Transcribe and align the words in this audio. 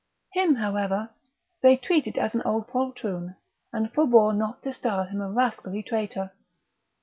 Him, 0.33 0.55
however, 0.55 1.11
they 1.61 1.77
treated 1.77 2.17
as 2.17 2.33
an 2.33 2.41
old 2.43 2.67
poltroon, 2.67 3.35
and 3.71 3.93
forbore 3.93 4.33
not 4.35 4.63
to 4.63 4.73
style 4.73 5.03
him 5.05 5.21
a 5.21 5.29
rascally 5.29 5.83
traitor. 5.83 6.31